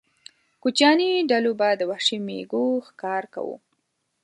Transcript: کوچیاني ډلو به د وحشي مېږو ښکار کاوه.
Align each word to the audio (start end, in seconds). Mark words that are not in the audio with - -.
کوچیاني 0.61 1.09
ډلو 1.29 1.51
به 1.59 1.69
د 1.75 1.81
وحشي 1.89 2.17
مېږو 2.27 2.65
ښکار 2.87 3.23
کاوه. 3.33 3.57